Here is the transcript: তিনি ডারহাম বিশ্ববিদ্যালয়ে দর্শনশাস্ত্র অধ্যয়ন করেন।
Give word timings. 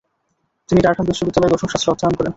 তিনি 0.69 0.79
ডারহাম 0.81 1.05
বিশ্ববিদ্যালয়ে 1.07 1.51
দর্শনশাস্ত্র 1.53 1.91
অধ্যয়ন 1.93 2.13
করেন। 2.17 2.29